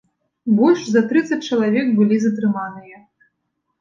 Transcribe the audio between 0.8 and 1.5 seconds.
за трыццаць